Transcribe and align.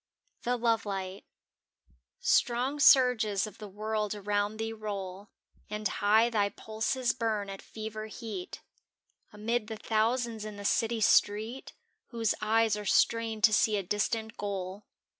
XLhc 0.43 0.59
Xoveliobt 0.63 1.23
TRONG 2.43 2.79
surges 2.79 3.45
of 3.45 3.59
the 3.59 3.67
world 3.67 4.15
around 4.15 4.57
thee 4.57 4.73
roll 4.73 5.29
And 5.69 5.87
high 5.87 6.31
thy 6.31 6.49
pulses 6.49 7.13
burn 7.13 7.51
at 7.51 7.61
fever 7.61 8.07
heat 8.07 8.61
Amid 9.31 9.67
the 9.67 9.77
thousands 9.77 10.43
in 10.43 10.55
the 10.57 10.65
city 10.65 11.01
street 11.01 11.73
Whose 12.07 12.33
eyes 12.41 12.75
are 12.75 12.83
strained 12.83 13.43
to 13.43 13.53
see 13.53 13.77
a 13.77 13.83
distant 13.83 14.37
goal. 14.37 14.87